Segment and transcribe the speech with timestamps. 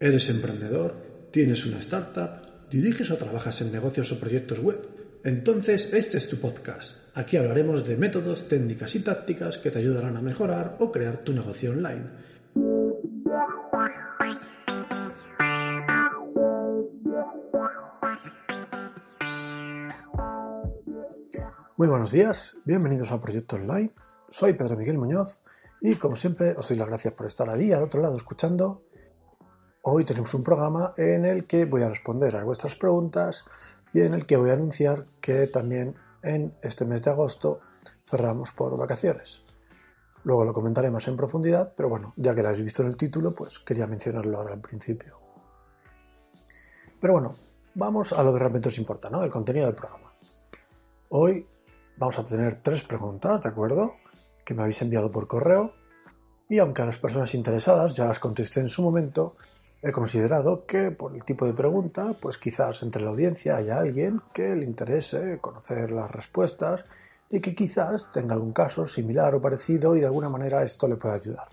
[0.00, 0.94] ¿Eres emprendedor?
[1.32, 2.70] ¿Tienes una startup?
[2.70, 4.88] ¿Diriges o trabajas en negocios o proyectos web?
[5.24, 6.98] Entonces este es tu podcast.
[7.14, 11.32] Aquí hablaremos de métodos, técnicas y tácticas que te ayudarán a mejorar o crear tu
[11.32, 12.04] negocio online.
[21.76, 23.90] Muy buenos días, bienvenidos a Proyecto Online.
[24.30, 25.40] Soy Pedro Miguel Muñoz
[25.80, 28.87] y como siempre os doy las gracias por estar ahí al otro lado escuchando
[29.82, 33.44] Hoy tenemos un programa en el que voy a responder a vuestras preguntas
[33.92, 37.60] y en el que voy a anunciar que también en este mes de agosto
[38.04, 39.44] cerramos por vacaciones.
[40.24, 42.96] Luego lo comentaré más en profundidad, pero bueno, ya que lo habéis visto en el
[42.96, 45.20] título, pues quería mencionarlo ahora al principio.
[47.00, 47.36] Pero bueno,
[47.76, 49.22] vamos a lo que realmente os importa, ¿no?
[49.22, 50.12] El contenido del programa.
[51.10, 51.46] Hoy
[51.96, 53.94] vamos a tener tres preguntas, ¿de acuerdo?
[54.44, 55.72] Que me habéis enviado por correo.
[56.48, 59.36] Y aunque a las personas interesadas ya las contesté en su momento,
[59.80, 64.20] He considerado que por el tipo de pregunta, pues quizás entre la audiencia haya alguien
[64.32, 66.84] que le interese conocer las respuestas
[67.30, 70.96] y que quizás tenga algún caso similar o parecido y de alguna manera esto le
[70.96, 71.46] pueda ayudar.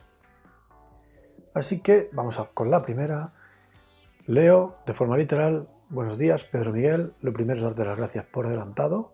[1.53, 3.31] Así que vamos a, con la primera.
[4.25, 5.67] Leo de forma literal.
[5.89, 7.14] Buenos días, Pedro Miguel.
[7.21, 9.14] Lo primero es darte las gracias por adelantado.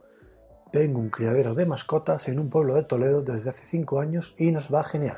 [0.71, 4.53] Tengo un criadero de mascotas en un pueblo de Toledo desde hace 5 años y
[4.53, 5.17] nos va genial.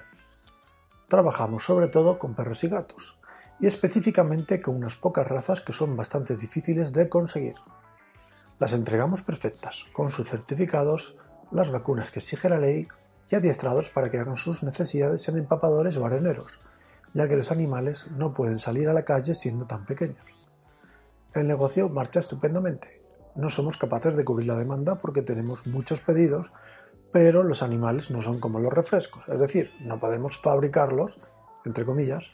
[1.09, 3.19] Trabajamos sobre todo con perros y gatos
[3.63, 7.55] y específicamente con unas pocas razas que son bastante difíciles de conseguir.
[8.59, 11.15] Las entregamos perfectas, con sus certificados,
[11.49, 12.89] las vacunas que exige la ley
[13.29, 16.59] y adiestrados para que hagan sus necesidades en empapadores o areneros,
[17.13, 20.25] ya que los animales no pueden salir a la calle siendo tan pequeños.
[21.33, 23.01] El negocio marcha estupendamente.
[23.35, 26.51] No somos capaces de cubrir la demanda porque tenemos muchos pedidos,
[27.13, 31.17] pero los animales no son como los refrescos, es decir, no podemos fabricarlos,
[31.63, 32.25] entre comillas,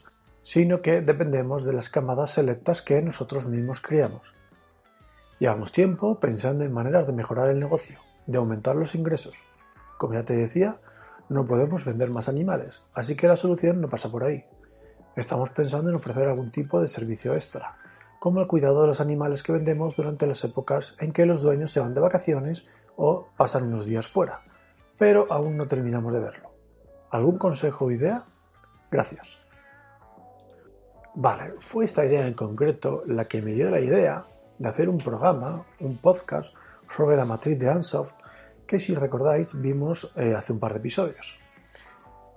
[0.44, 4.34] sino que dependemos de las camadas selectas que nosotros mismos criamos.
[5.40, 9.36] Llevamos tiempo pensando en maneras de mejorar el negocio, de aumentar los ingresos.
[9.98, 10.78] Como ya te decía,
[11.30, 14.44] no podemos vender más animales, así que la solución no pasa por ahí.
[15.16, 17.78] Estamos pensando en ofrecer algún tipo de servicio extra,
[18.20, 21.72] como el cuidado de los animales que vendemos durante las épocas en que los dueños
[21.72, 24.42] se van de vacaciones o pasan unos días fuera,
[24.98, 26.52] pero aún no terminamos de verlo.
[27.12, 28.26] ¿Algún consejo o idea?
[28.92, 29.39] Gracias.
[31.22, 34.26] Vale, fue esta idea en concreto la que me dio la idea
[34.58, 36.56] de hacer un programa, un podcast
[36.96, 38.14] sobre la matriz de Ansoft
[38.66, 41.36] que si recordáis vimos eh, hace un par de episodios.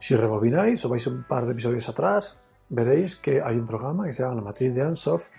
[0.00, 4.14] Si rebobináis o vais un par de episodios atrás, veréis que hay un programa que
[4.14, 5.30] se llama la matriz de Ansoft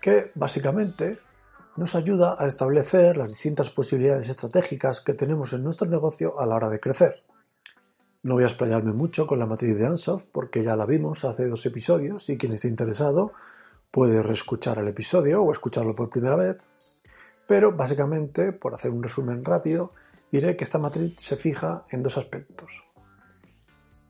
[0.00, 1.18] que básicamente
[1.76, 6.56] nos ayuda a establecer las distintas posibilidades estratégicas que tenemos en nuestro negocio a la
[6.56, 7.22] hora de crecer.
[8.24, 11.46] No voy a explayarme mucho con la matriz de Ansoff porque ya la vimos hace
[11.46, 13.32] dos episodios y quien esté interesado
[13.92, 16.56] puede reescuchar el episodio o escucharlo por primera vez.
[17.46, 19.92] Pero básicamente, por hacer un resumen rápido,
[20.32, 22.82] diré que esta matriz se fija en dos aspectos.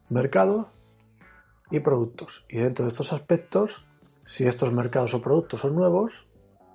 [0.08, 0.70] Mercado
[1.70, 2.46] y productos.
[2.48, 3.86] Y dentro de estos aspectos,
[4.24, 6.26] si estos mercados o productos son nuevos,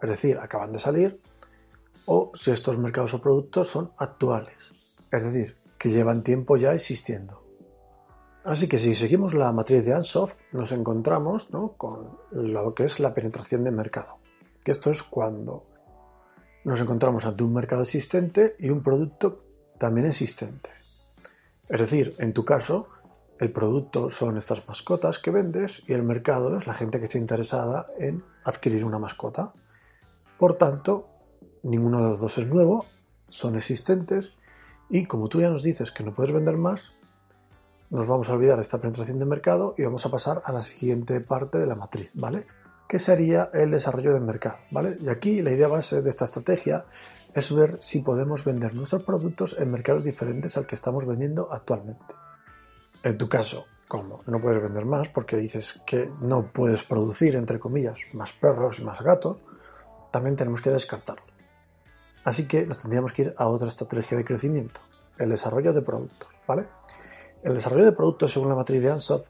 [0.03, 1.19] es decir, acaban de salir,
[2.05, 4.57] o si estos mercados o productos son actuales,
[5.11, 7.43] es decir, que llevan tiempo ya existiendo.
[8.45, 13.13] Así que si seguimos la matriz de Ansoft, nos encontramos con lo que es la
[13.13, 14.19] penetración de mercado.
[14.63, 15.65] Que esto es cuando
[16.63, 19.43] nos encontramos ante un mercado existente y un producto
[19.77, 20.69] también existente.
[21.67, 22.87] Es decir, en tu caso,
[23.37, 27.17] el producto son estas mascotas que vendes y el mercado es la gente que está
[27.17, 29.51] interesada en adquirir una mascota.
[30.39, 31.09] Por tanto,
[31.61, 32.85] ninguno de los dos es nuevo,
[33.27, 34.31] son existentes
[34.89, 36.93] y como tú ya nos dices que no puedes vender más,
[37.89, 40.61] nos vamos a olvidar de esta penetración de mercado y vamos a pasar a la
[40.61, 42.45] siguiente parte de la matriz, ¿vale?
[42.87, 44.97] Que sería el desarrollo del mercado, ¿vale?
[44.99, 46.85] Y aquí la idea base de esta estrategia
[47.33, 52.15] es ver si podemos vender nuestros productos en mercados diferentes al que estamos vendiendo actualmente.
[53.03, 57.59] En tu caso, como no puedes vender más porque dices que no puedes producir, entre
[57.59, 59.37] comillas, más perros y más gatos,
[60.11, 61.32] también tenemos que descartarlo.
[62.23, 64.79] Así que nos tendríamos que ir a otra estrategia de crecimiento,
[65.17, 66.67] el desarrollo de productos, ¿vale?
[67.43, 69.27] El desarrollo de productos según la matriz de Ansoft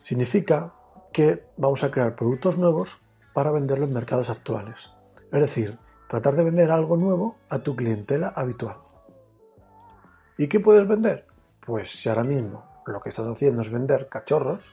[0.00, 0.72] significa
[1.12, 2.98] que vamos a crear productos nuevos
[3.34, 4.76] para venderlo en mercados actuales.
[5.32, 8.76] Es decir, tratar de vender algo nuevo a tu clientela habitual.
[10.38, 11.26] ¿Y qué puedes vender?
[11.60, 14.72] Pues si ahora mismo lo que estás haciendo es vender cachorros,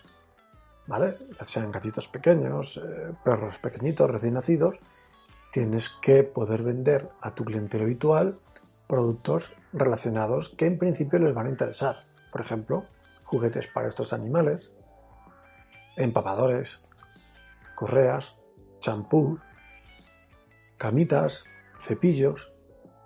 [0.85, 1.15] ¿vale?
[1.47, 4.75] Sean gatitos pequeños, eh, perros pequeñitos, recién nacidos,
[5.53, 8.39] tienes que poder vender a tu cliente habitual
[8.87, 12.07] productos relacionados que en principio les van a interesar.
[12.31, 12.85] Por ejemplo,
[13.23, 14.71] juguetes para estos animales,
[15.95, 16.81] empapadores,
[17.75, 18.35] correas,
[18.79, 19.37] champú,
[20.77, 21.43] camitas,
[21.79, 22.51] cepillos,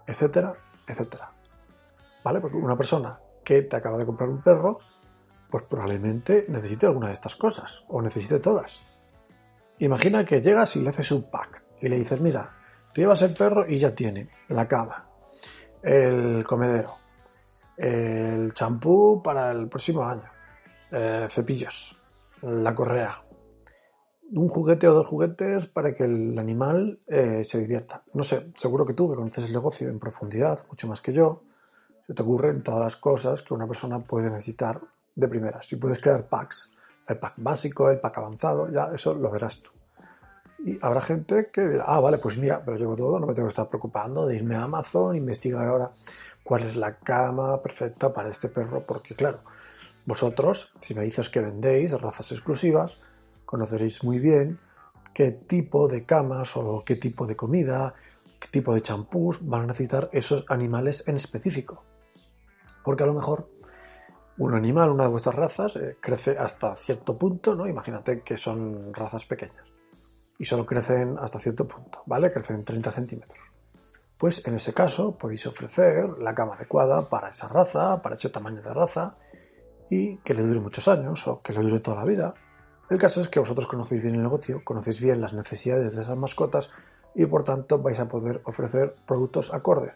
[0.08, 0.54] etcétera,
[0.88, 1.34] etcétera.
[2.24, 2.40] ¿Vale?
[2.40, 4.80] Porque una persona que te acaba de comprar un perro,
[5.52, 8.80] pues probablemente necesite alguna de estas cosas o necesite todas.
[9.80, 12.56] Imagina que llegas y le haces un pack y le dices, mira,
[12.94, 15.08] tú llevas el perro y ya tiene la cama,
[15.82, 16.96] el comedero,
[17.78, 20.30] el champú para el próximo año,
[20.92, 21.96] eh, cepillos,
[22.42, 23.22] la correa,
[24.32, 28.04] un juguete o dos juguetes para que el animal eh, se divierta.
[28.14, 31.44] No sé, seguro que tú, que conoces el negocio en profundidad, mucho más que yo,
[32.06, 34.82] se te ocurren todas las cosas que una persona puede necesitar
[35.16, 35.66] de primeras.
[35.66, 36.72] Si puedes crear packs,
[37.08, 39.72] el pack básico, el pack avanzado, ya eso lo verás tú.
[40.60, 43.48] Y habrá gente que dirá, ah, vale, pues mira, pero llevo todo, no me tengo
[43.48, 45.92] que estar preocupando de irme a Amazon, investigar ahora
[46.44, 49.42] cuál es la cama perfecta para este perro, porque claro,
[50.06, 52.94] vosotros, si me dices que vendéis razas exclusivas,
[53.46, 54.60] conoceréis muy bien
[55.14, 57.94] qué tipo de camas o qué tipo de comida,
[58.40, 61.84] qué tipo de champús van a necesitar esos animales en específico.
[62.84, 63.50] Porque a lo mejor
[64.38, 67.68] un animal, una de vuestras razas, eh, crece hasta cierto punto, ¿no?
[67.68, 69.77] Imagínate que son razas pequeñas
[70.40, 72.32] y solo crecen hasta cierto punto, ¿vale?
[72.32, 73.40] Crecen 30 centímetros.
[74.18, 78.62] Pues en ese caso podéis ofrecer la cama adecuada para esa raza, para ese tamaño
[78.62, 79.16] de raza
[79.90, 82.34] y que le dure muchos años o que le dure toda la vida
[82.90, 86.18] el caso es que vosotros conocéis bien el negocio, conocéis bien las necesidades de esas
[86.18, 86.70] mascotas
[87.14, 89.94] y por tanto vais a poder ofrecer productos acordes.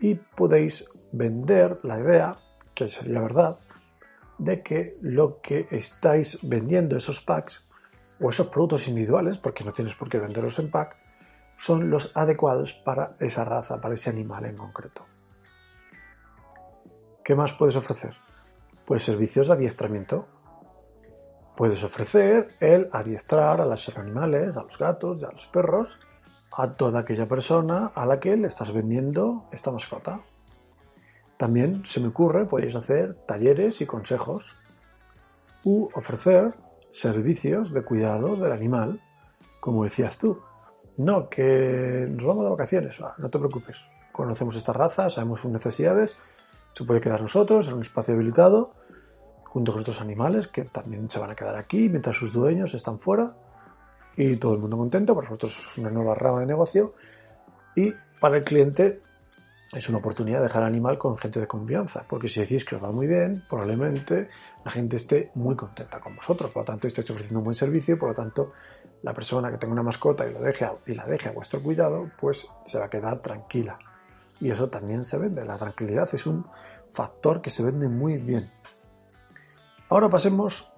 [0.00, 2.36] Y podéis vender la idea,
[2.74, 3.58] que sería verdad,
[4.38, 7.63] de que lo que estáis vendiendo, esos packs
[8.24, 10.96] o esos productos individuales, porque no tienes por qué venderlos en pack,
[11.58, 15.04] son los adecuados para esa raza, para ese animal en concreto.
[17.22, 18.14] ¿Qué más puedes ofrecer?
[18.86, 20.26] Pues servicios de adiestramiento,
[21.56, 26.00] Puedes ofrecer el adiestrar a los animales, a los gatos y a los perros,
[26.50, 30.20] a toda aquella persona a la que le estás vendiendo esta mascota.
[31.36, 34.52] También se me ocurre, podéis hacer talleres y consejos
[35.62, 36.54] u ofrecer
[36.94, 39.00] servicios de cuidado del animal,
[39.60, 40.40] como decías tú.
[40.96, 43.78] No, que nos vamos de vacaciones, no te preocupes.
[44.12, 46.16] Conocemos esta raza, sabemos sus necesidades,
[46.72, 48.74] se puede quedar nosotros en un espacio habilitado
[49.44, 53.00] junto con otros animales que también se van a quedar aquí mientras sus dueños están
[53.00, 53.34] fuera.
[54.16, 56.92] Y todo el mundo contento, para nosotros es una nueva rama de negocio.
[57.74, 59.00] Y para el cliente
[59.72, 62.76] es una oportunidad de dejar al animal con gente de confianza, porque si decís que
[62.76, 64.28] os va muy bien, probablemente
[64.64, 67.98] la gente esté muy contenta con vosotros, por lo tanto estéis ofreciendo un buen servicio,
[67.98, 68.52] por lo tanto
[69.02, 70.30] la persona que tenga una mascota y,
[70.90, 73.78] y la deje a vuestro cuidado, pues se va a quedar tranquila.
[74.40, 76.46] Y eso también se vende, la tranquilidad es un
[76.92, 78.50] factor que se vende muy bien.
[79.88, 80.72] Ahora pasemos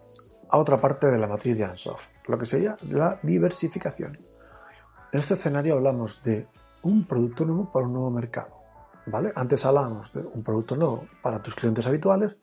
[0.49, 4.19] a otra parte de la matriz de Ansoff, lo que sería la diversificación.
[5.13, 6.47] En este escenario hablamos de
[6.83, 8.56] un producto nuevo para un nuevo mercado.
[9.07, 9.33] ¿Vale?
[9.35, 12.37] Antes hablábamos de un producto nuevo para tus clientes habituales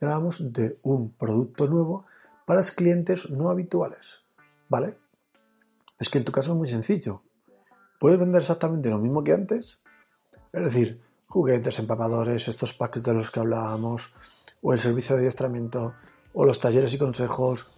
[0.00, 2.06] y hablábamos de un producto nuevo
[2.46, 4.22] para clientes no habituales.
[4.68, 4.96] ¿Vale?
[5.98, 7.22] Es que en tu caso es muy sencillo.
[7.98, 9.80] Puedes vender exactamente lo mismo que antes.
[10.52, 14.12] Es decir, juguetes, empapadores, estos packs de los que hablábamos,
[14.62, 15.94] o el servicio de adiestramiento,
[16.32, 17.70] o los talleres y consejos,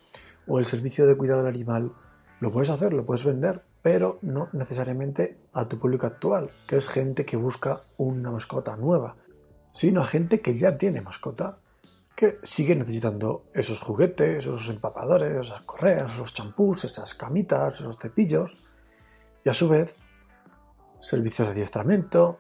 [0.47, 1.93] o el servicio de cuidado del animal,
[2.41, 6.89] lo puedes hacer, lo puedes vender, pero no necesariamente a tu público actual, que es
[6.89, 9.17] gente que busca una mascota nueva,
[9.73, 11.59] sino a gente que ya tiene mascota,
[12.15, 18.57] que sigue necesitando esos juguetes, esos empapadores, esas correas, esos champús, esas camitas, esos cepillos,
[19.45, 19.95] y a su vez,
[21.01, 22.39] servicios de adiestramiento,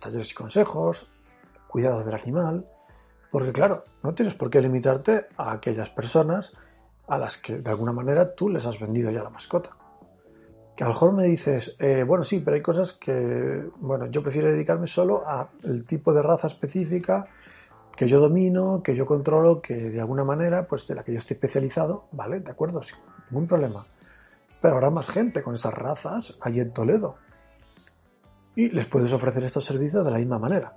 [0.00, 1.06] talleres y consejos,
[1.68, 2.66] cuidado del animal,
[3.30, 6.52] porque claro, no tienes por qué limitarte a aquellas personas
[7.06, 9.76] a las que de alguna manera tú les has vendido ya la mascota.
[10.80, 14.22] Que a lo mejor me dices, eh, bueno, sí, pero hay cosas que, bueno, yo
[14.22, 17.26] prefiero dedicarme solo al tipo de raza específica
[17.94, 21.18] que yo domino, que yo controlo, que de alguna manera, pues de la que yo
[21.18, 22.40] estoy especializado, ¿vale?
[22.40, 22.96] De acuerdo, sin
[23.30, 23.84] ningún problema.
[24.62, 27.16] Pero habrá más gente con esas razas allí en Toledo.
[28.56, 30.72] Y les puedes ofrecer estos servicios de la misma manera.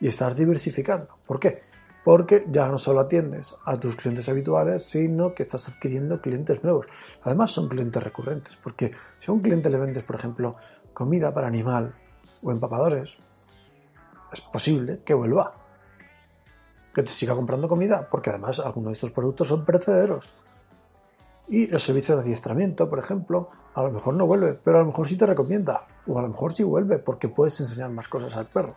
[0.00, 1.18] Y estar diversificando.
[1.26, 1.60] ¿Por qué?
[2.06, 6.86] Porque ya no solo atiendes a tus clientes habituales, sino que estás adquiriendo clientes nuevos.
[7.24, 10.54] Además son clientes recurrentes, porque si a un cliente le vendes, por ejemplo,
[10.92, 11.96] comida para animal
[12.44, 13.10] o empapadores,
[14.32, 15.54] es posible que vuelva,
[16.94, 20.32] que te siga comprando comida, porque además algunos de estos productos son perecederos.
[21.48, 24.86] Y el servicio de adiestramiento, por ejemplo, a lo mejor no vuelve, pero a lo
[24.86, 28.36] mejor sí te recomienda, o a lo mejor sí vuelve, porque puedes enseñar más cosas
[28.36, 28.76] al perro.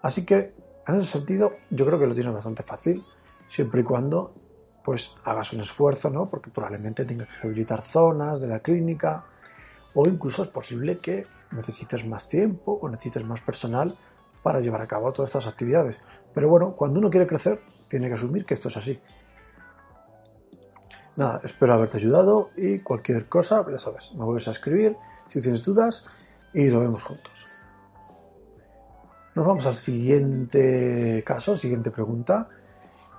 [0.00, 3.04] Así que en ese sentido, yo creo que lo tienes bastante fácil,
[3.48, 4.32] siempre y cuando
[4.84, 6.26] pues hagas un esfuerzo, ¿no?
[6.26, 9.24] Porque probablemente tengas que rehabilitar zonas de la clínica
[9.94, 13.96] o incluso es posible que necesites más tiempo o necesites más personal
[14.42, 16.00] para llevar a cabo todas estas actividades.
[16.32, 19.00] Pero bueno, cuando uno quiere crecer, tiene que asumir que esto es así.
[21.16, 24.96] Nada, espero haberte ayudado y cualquier cosa, ya sabes, me vuelves a escribir
[25.28, 26.04] si tienes dudas
[26.54, 27.39] y lo vemos juntos.
[29.32, 32.48] Nos vamos al siguiente caso, siguiente pregunta.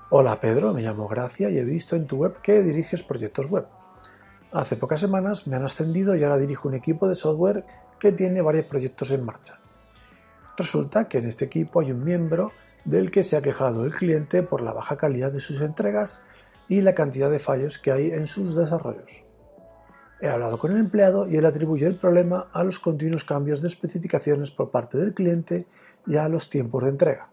[0.10, 3.66] Hola Pedro, me llamo Gracia y he visto en tu web que diriges proyectos web.
[4.52, 7.64] Hace pocas semanas me han ascendido y ahora dirijo un equipo de software
[7.98, 9.58] que tiene varios proyectos en marcha.
[10.58, 12.52] Resulta que en este equipo hay un miembro
[12.84, 16.20] del que se ha quejado el cliente por la baja calidad de sus entregas
[16.68, 19.24] y la cantidad de fallos que hay en sus desarrollos.
[20.22, 23.70] He hablado con el empleado y él atribuye el problema a los continuos cambios de
[23.70, 25.66] especificaciones por parte del cliente
[26.06, 27.30] y a los tiempos de entrega.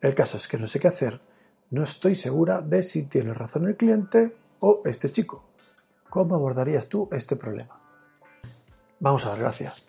[0.00, 1.20] El caso es que no sé qué hacer,
[1.70, 5.44] no estoy segura de si tiene razón el cliente o este chico.
[6.08, 7.80] ¿Cómo abordarías tú este problema?
[9.00, 9.88] Vamos a ver, gracias.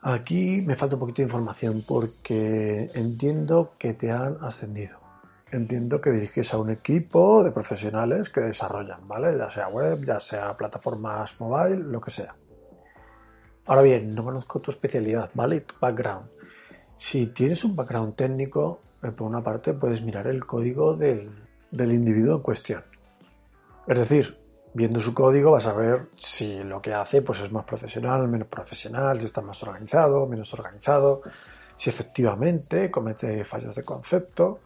[0.00, 5.07] Aquí me falta un poquito de información porque entiendo que te han ascendido.
[5.50, 9.36] Entiendo que diriges a un equipo de profesionales que desarrollan, ¿vale?
[9.38, 12.34] Ya sea web, ya sea plataformas mobile, lo que sea.
[13.66, 15.60] Ahora bien, no conozco tu especialidad, ¿vale?
[15.60, 16.28] tu background.
[16.98, 21.30] Si tienes un background técnico, eh, por una parte puedes mirar el código del,
[21.70, 22.84] del individuo en cuestión.
[23.86, 24.36] Es decir,
[24.74, 28.48] viendo su código vas a ver si lo que hace pues es más profesional, menos
[28.48, 31.22] profesional, si está más organizado, menos organizado,
[31.76, 34.60] si efectivamente comete fallos de concepto.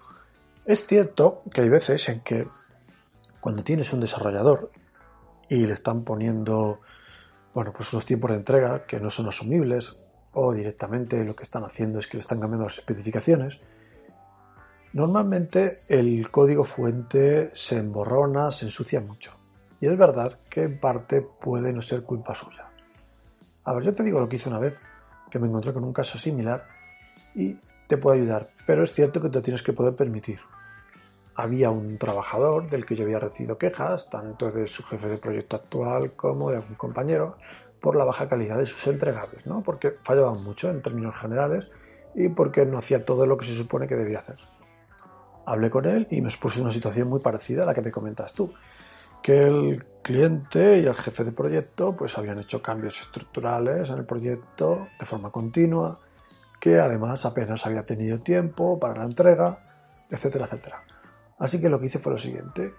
[0.65, 2.47] Es cierto que hay veces en que
[3.41, 4.71] cuando tienes un desarrollador
[5.49, 6.81] y le están poniendo
[7.55, 9.97] bueno, pues unos tiempos de entrega que no son asumibles
[10.33, 13.59] o directamente lo que están haciendo es que le están cambiando las especificaciones,
[14.95, 19.33] normalmente el código fuente se emborrona, se ensucia mucho.
[19.81, 22.71] Y es verdad que en parte puede no ser culpa suya.
[23.65, 24.75] A ver, yo te digo lo que hice una vez,
[25.31, 26.65] que me encontré con un caso similar
[27.35, 27.57] y
[27.93, 30.41] te puedo ayudar, pero es cierto que te tienes que poder permitir.
[31.35, 35.57] Había un trabajador del que yo había recibido quejas, tanto de su jefe de proyecto
[35.57, 37.37] actual como de algún compañero,
[37.83, 39.63] por la baja calidad de sus entregables, ¿no?
[39.63, 41.71] Porque fallaban mucho en términos generales
[42.15, 44.37] y porque no hacía todo lo que se supone que debía hacer.
[45.45, 48.33] Hablé con él y me expuso una situación muy parecida a la que me comentas
[48.33, 48.55] tú
[49.23, 54.07] que el cliente y el jefe de proyecto pues habían hecho cambios estructurales en el
[54.07, 56.01] proyecto de forma continua,
[56.63, 59.59] que además apenas había tenido tiempo para la entrega,
[60.09, 60.85] etcétera, etcétera.
[61.41, 62.73] Así que lo que hice fue lo siguiente.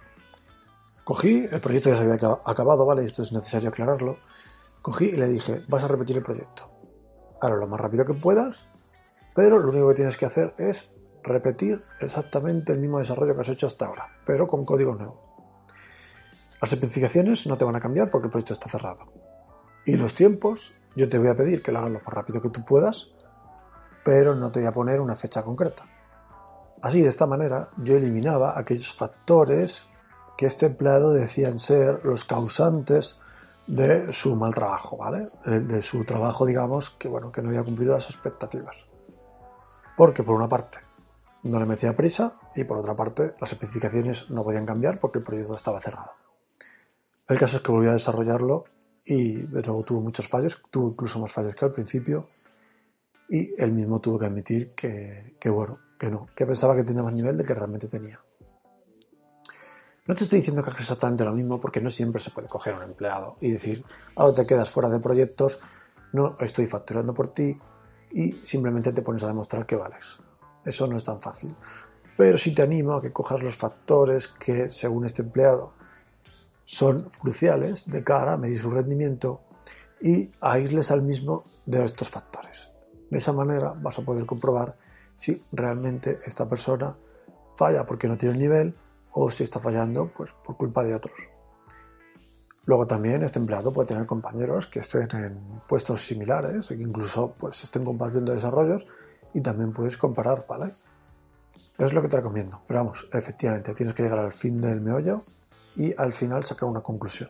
[1.03, 3.03] Cogí, el proyecto ya se había acabado, ¿vale?
[3.03, 4.19] Esto es necesario aclararlo.
[4.81, 6.71] Cogí y le dije, vas a repetir el proyecto.
[7.41, 8.65] Ahora lo más rápido que puedas,
[9.35, 10.89] pero lo único que tienes que hacer es
[11.21, 15.67] repetir exactamente el mismo desarrollo que has hecho hasta ahora, pero con código nuevo.
[16.61, 19.11] Las especificaciones no te van a cambiar porque el proyecto está cerrado.
[19.85, 22.49] Y los tiempos, yo te voy a pedir que lo hagas lo más rápido que
[22.49, 23.13] tú puedas,
[24.03, 25.85] pero no te voy a poner una fecha concreta.
[26.81, 29.85] Así, de esta manera, yo eliminaba aquellos factores
[30.37, 33.17] que este empleado decían ser los causantes
[33.67, 35.29] de su mal trabajo, ¿vale?
[35.45, 38.75] De, su trabajo, digamos, que bueno, que no había cumplido las expectativas.
[39.95, 40.79] Porque por una parte
[41.43, 45.25] no le metía prisa y por otra parte las especificaciones no podían cambiar porque el
[45.25, 46.11] proyecto estaba cerrado.
[47.27, 48.65] El caso es que volví a desarrollarlo
[49.05, 52.27] y de nuevo tuvo muchos fallos, tuvo incluso más fallos que al principio
[53.33, 57.15] y él mismo tuvo que admitir que, bueno, que no, que pensaba que tenía más
[57.15, 58.19] nivel de que realmente tenía.
[60.05, 62.75] No te estoy diciendo que hagas exactamente lo mismo porque no siempre se puede coger
[62.75, 63.83] a un empleado y decir,
[64.17, 65.59] ahora te quedas fuera de proyectos,
[66.11, 67.57] no estoy facturando por ti
[68.11, 70.19] y simplemente te pones a demostrar que vales.
[70.63, 71.55] Eso no es tan fácil.
[72.15, 75.73] Pero sí te animo a que cojas los factores que, según este empleado,
[76.65, 79.41] son cruciales de cara a medir su rendimiento
[79.99, 82.72] y a irles al mismo de estos factores.
[83.09, 84.75] De esa manera vas a poder comprobar
[85.17, 86.95] si realmente esta persona
[87.55, 88.75] falla porque no tiene el nivel
[89.11, 91.15] o si está fallando pues, por culpa de otros.
[92.65, 97.63] Luego también este empleado puede tener compañeros que estén en puestos similares e incluso pues,
[97.63, 98.87] estén compartiendo desarrollos
[99.33, 100.71] y también puedes comparar, ¿vale?
[101.77, 102.61] Es lo que te recomiendo.
[102.67, 105.23] Pero vamos, efectivamente, tienes que llegar al fin del meollo
[105.75, 107.29] y al final sacar una conclusión.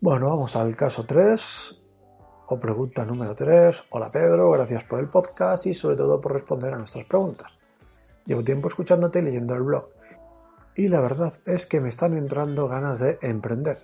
[0.00, 1.82] Bueno, vamos al caso 3
[2.48, 3.84] o pregunta número 3.
[3.90, 7.56] Hola Pedro, gracias por el podcast y sobre todo por responder a nuestras preguntas.
[8.24, 9.88] Llevo tiempo escuchándote y leyendo el blog
[10.74, 13.78] y la verdad es que me están entrando ganas de emprender.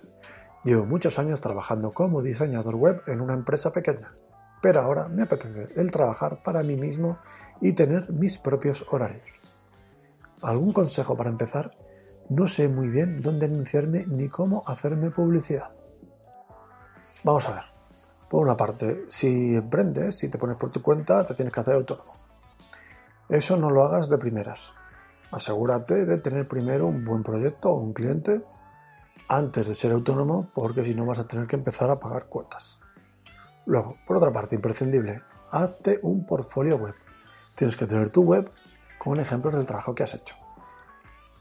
[0.63, 4.15] Llevo muchos años trabajando como diseñador web en una empresa pequeña,
[4.61, 7.17] pero ahora me apetece el trabajar para mí mismo
[7.61, 9.25] y tener mis propios horarios.
[10.41, 11.71] ¿Algún consejo para empezar?
[12.29, 15.71] no sé muy bien dónde anunciarme ni cómo hacerme publicidad.
[17.23, 17.72] Vamos a ver.
[18.33, 21.75] Por una parte, si emprendes, si te pones por tu cuenta, te tienes que hacer
[21.75, 22.13] autónomo.
[23.29, 24.73] Eso no lo hagas de primeras.
[25.31, 28.41] Asegúrate de tener primero un buen proyecto o un cliente
[29.29, 32.79] antes de ser autónomo, porque si no vas a tener que empezar a pagar cuotas.
[33.67, 35.21] Luego, por otra parte, imprescindible,
[35.51, 36.95] hazte un portfolio web.
[37.55, 38.49] Tienes que tener tu web
[38.97, 40.35] con ejemplos del trabajo que has hecho.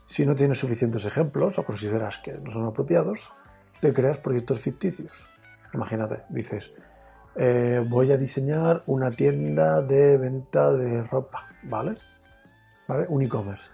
[0.05, 3.33] Si no tienes suficientes ejemplos o consideras que no son apropiados,
[3.81, 5.32] te creas proyectos ficticios.
[5.73, 6.73] Imagínate, dices,
[7.35, 11.97] eh, voy a diseñar una tienda de venta de ropa, ¿vale?
[12.89, 13.07] ¿Vale?
[13.09, 13.71] Un e-commerce.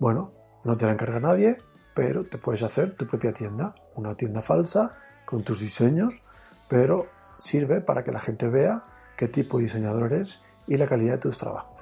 [0.00, 0.32] Bueno,
[0.64, 1.58] no te la encarga nadie,
[1.94, 4.92] pero te puedes hacer tu propia tienda, una tienda falsa
[5.24, 6.20] con tus diseños,
[6.68, 7.06] pero
[7.38, 8.82] sirve para que la gente vea
[9.16, 11.80] qué tipo de diseñador eres y la calidad de tus trabajos.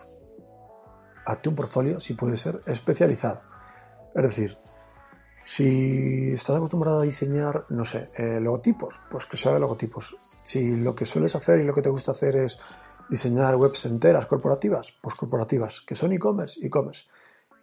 [1.25, 3.40] Hazte un portfolio si puede ser especializado.
[4.14, 4.59] Es decir,
[5.44, 10.16] si estás acostumbrado a diseñar, no sé, eh, logotipos, pues que sea de logotipos.
[10.42, 12.59] Si lo que sueles hacer y lo que te gusta hacer es
[13.09, 17.06] diseñar webs enteras corporativas, pues corporativas, que son e-commerce, e-commerce.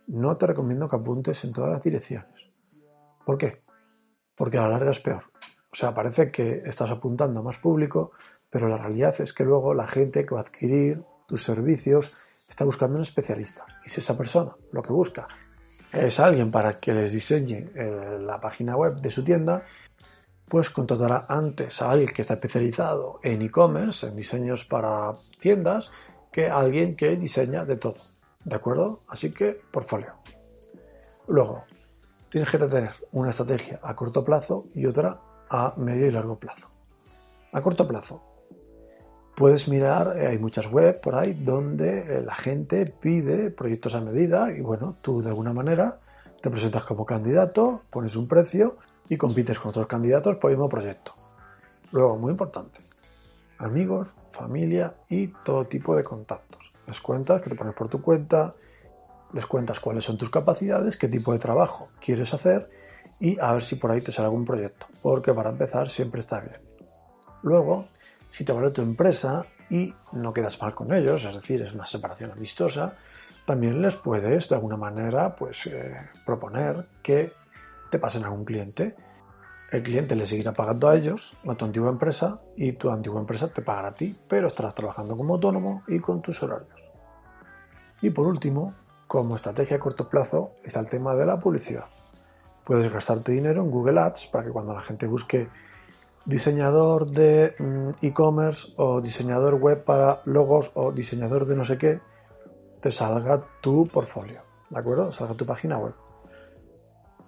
[0.07, 2.51] No te recomiendo que apuntes en todas las direcciones.
[3.25, 3.63] ¿Por qué?
[4.35, 5.23] Porque a la larga es peor.
[5.71, 8.11] O sea, parece que estás apuntando a más público,
[8.49, 12.11] pero la realidad es que luego la gente que va a adquirir tus servicios
[12.47, 13.65] está buscando un especialista.
[13.85, 15.27] Y si esa persona lo que busca
[15.91, 19.63] es alguien para que les diseñe eh, la página web de su tienda,
[20.47, 25.91] pues contratará antes a alguien que está especializado en e-commerce, en diseños para tiendas,
[26.31, 27.97] que alguien que diseña de todo.
[28.45, 28.99] ¿De acuerdo?
[29.09, 30.13] Así que, portfolio.
[31.27, 31.65] Luego,
[32.29, 36.69] tienes que tener una estrategia a corto plazo y otra a medio y largo plazo.
[37.51, 38.21] A corto plazo,
[39.37, 44.01] puedes mirar, eh, hay muchas webs por ahí donde eh, la gente pide proyectos a
[44.01, 45.99] medida y bueno, tú de alguna manera
[46.41, 48.77] te presentas como candidato, pones un precio
[49.07, 51.13] y compites con otros candidatos por el mismo proyecto.
[51.91, 52.79] Luego, muy importante,
[53.59, 56.73] amigos, familia y todo tipo de contactos.
[56.87, 58.55] Les cuentas que te pones por tu cuenta,
[59.33, 62.71] les cuentas cuáles son tus capacidades, qué tipo de trabajo quieres hacer
[63.19, 66.39] y a ver si por ahí te sale algún proyecto, porque para empezar siempre está
[66.39, 66.59] bien.
[67.43, 67.85] Luego,
[68.31, 71.85] si te vale tu empresa y no quedas mal con ellos, es decir, es una
[71.85, 72.93] separación amistosa,
[73.45, 77.31] también les puedes de alguna manera pues, eh, proponer que
[77.89, 78.95] te pasen a un cliente.
[79.71, 83.47] El cliente le seguirá pagando a ellos, a tu antigua empresa, y tu antigua empresa
[83.47, 86.77] te pagará a ti, pero estarás trabajando como autónomo y con tus horarios.
[88.01, 88.73] Y por último,
[89.07, 91.85] como estrategia a corto plazo, está el tema de la publicidad.
[92.65, 95.47] Puedes gastarte dinero en Google Ads para que cuando la gente busque
[96.27, 101.99] diseñador de mm, e-commerce o diseñador web para logos o diseñador de no sé qué,
[102.81, 105.11] te salga tu portfolio, ¿de acuerdo?
[105.11, 105.95] Salga tu página web.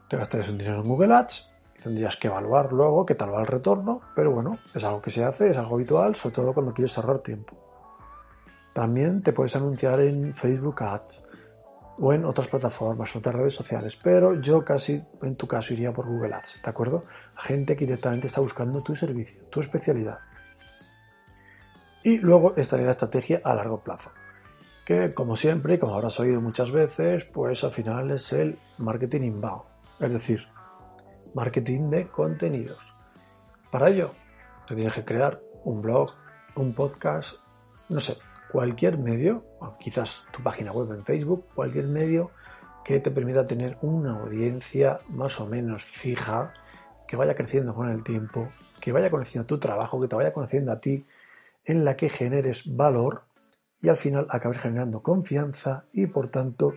[0.07, 1.49] Te gastarías un dinero en Google Ads
[1.81, 5.23] tendrías que evaluar luego qué tal va el retorno, pero bueno, es algo que se
[5.23, 7.55] hace, es algo habitual, sobre todo cuando quieres ahorrar tiempo.
[8.73, 11.23] También te puedes anunciar en Facebook Ads
[11.99, 16.07] o en otras plataformas, otras redes sociales, pero yo casi en tu caso iría por
[16.07, 17.03] Google Ads, ¿de acuerdo?
[17.35, 20.19] Gente que directamente está buscando tu servicio, tu especialidad.
[22.03, 24.11] Y luego estaría la estrategia a largo plazo,
[24.85, 29.63] que como siempre, como habrás oído muchas veces, pues al final es el marketing inbound,
[29.99, 30.47] es decir,
[31.33, 32.81] marketing de contenidos.
[33.71, 34.11] Para ello,
[34.67, 36.11] te tienes que crear un blog,
[36.55, 37.35] un podcast,
[37.89, 38.17] no sé,
[38.51, 39.43] cualquier medio,
[39.79, 42.31] quizás tu página web en Facebook, cualquier medio
[42.83, 46.53] que te permita tener una audiencia más o menos fija,
[47.07, 48.49] que vaya creciendo con el tiempo,
[48.81, 51.05] que vaya conociendo tu trabajo, que te vaya conociendo a ti,
[51.65, 53.23] en la que generes valor
[53.81, 56.73] y al final acabes generando confianza y por tanto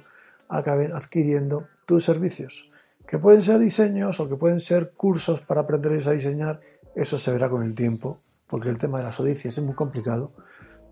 [0.48, 2.70] acaben adquiriendo tus servicios.
[3.06, 6.60] Que pueden ser diseños o que pueden ser cursos para aprender a diseñar,
[6.94, 10.32] eso se verá con el tiempo, porque el tema de las audiencias es muy complicado.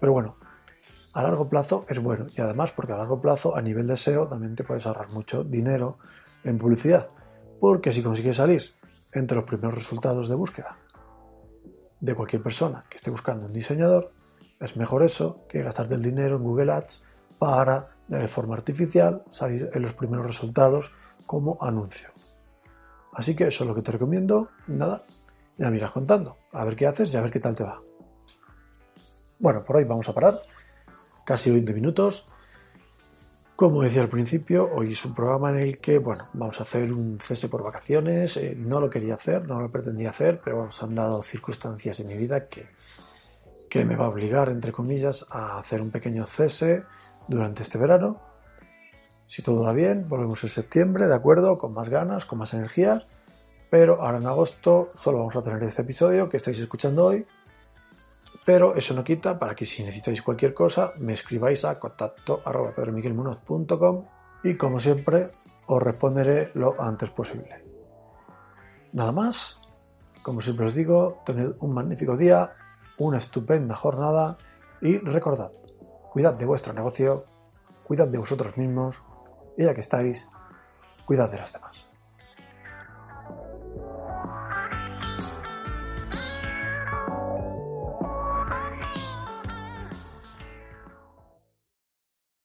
[0.00, 0.36] Pero bueno,
[1.12, 2.26] a largo plazo es bueno.
[2.36, 5.44] Y además porque a largo plazo a nivel de SEO también te puedes ahorrar mucho
[5.44, 5.98] dinero
[6.44, 7.08] en publicidad.
[7.58, 8.62] Porque si consigues salir
[9.12, 10.76] entre los primeros resultados de búsqueda
[12.00, 14.10] de cualquier persona que esté buscando un diseñador
[14.58, 17.02] es mejor eso que gastarte el dinero en Google Ads
[17.38, 20.92] para de forma artificial salir en los primeros resultados
[21.26, 22.10] como anuncio.
[23.14, 24.50] Así que eso es lo que te recomiendo.
[24.66, 25.04] Nada
[25.56, 26.36] ya me contando.
[26.52, 27.80] A ver qué haces y a ver qué tal te va.
[29.38, 30.40] Bueno por hoy vamos a parar
[31.30, 32.26] casi 20 minutos.
[33.54, 36.92] Como decía al principio, hoy es un programa en el que, bueno, vamos a hacer
[36.92, 38.36] un cese por vacaciones.
[38.36, 42.08] Eh, no lo quería hacer, no lo pretendía hacer, pero se han dado circunstancias en
[42.08, 42.66] mi vida que,
[43.68, 46.82] que me va a obligar, entre comillas, a hacer un pequeño cese
[47.28, 48.20] durante este verano.
[49.28, 51.58] Si todo va bien, volvemos en septiembre, ¿de acuerdo?
[51.58, 53.06] Con más ganas, con más energías.
[53.70, 57.24] Pero ahora en agosto solo vamos a tener este episodio que estáis escuchando hoy.
[58.44, 62.72] Pero eso no quita para que si necesitáis cualquier cosa me escribáis a contacto arroba
[64.42, 65.28] y como siempre
[65.66, 67.64] os responderé lo antes posible.
[68.92, 69.60] Nada más,
[70.22, 72.52] como siempre os digo, tened un magnífico día,
[72.98, 74.38] una estupenda jornada
[74.80, 75.52] y recordad,
[76.10, 77.24] cuidad de vuestro negocio,
[77.84, 79.00] cuidad de vosotros mismos
[79.56, 80.28] y ya que estáis,
[81.04, 81.89] cuidad de los demás.